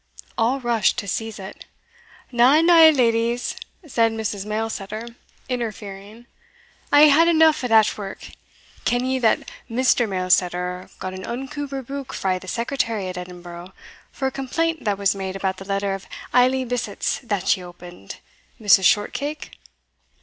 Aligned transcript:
All 0.35 0.59
rushed 0.59 0.97
to 0.97 1.07
seize 1.07 1.37
it. 1.37 1.65
"Na, 2.31 2.59
na, 2.61 2.89
leddies," 2.89 3.55
said 3.85 4.11
Mrs. 4.11 4.47
Mailsetter, 4.47 5.13
interfering; 5.47 6.25
"I 6.91 7.01
hae 7.03 7.09
had 7.09 7.27
eneugh 7.27 7.63
o' 7.63 7.67
that 7.67 7.95
wark 7.99 8.31
Ken 8.83 9.05
ye 9.05 9.19
that 9.19 9.47
Mr. 9.69 10.09
Mailsetter 10.09 10.89
got 10.97 11.13
an 11.13 11.23
unco 11.23 11.67
rebuke 11.67 12.13
frae 12.13 12.39
the 12.39 12.47
secretary 12.47 13.09
at 13.09 13.17
Edinburgh, 13.19 13.73
for 14.11 14.25
a 14.27 14.31
complaint 14.31 14.85
that 14.85 14.97
was 14.97 15.13
made 15.13 15.35
about 15.35 15.57
the 15.57 15.65
letter 15.65 15.93
of 15.93 16.07
Aily 16.33 16.65
Bisset's 16.67 17.19
that 17.19 17.55
ye 17.55 17.61
opened, 17.63 18.15
Mrs. 18.59 18.85
Shortcake?" 18.85 19.51